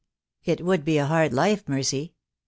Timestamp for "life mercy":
1.31-2.15